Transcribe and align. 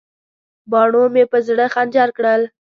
باڼو 0.71 1.03
مې 1.13 1.23
په 1.31 1.37
زړه 1.47 1.65
خنجر 1.73 2.09
کړل. 2.17 2.41